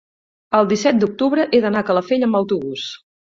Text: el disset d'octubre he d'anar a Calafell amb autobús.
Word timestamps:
el 0.59 0.69
disset 0.71 0.97
d'octubre 1.03 1.45
he 1.45 1.59
d'anar 1.67 1.85
a 1.85 1.87
Calafell 1.91 2.27
amb 2.29 2.41
autobús. 2.41 2.89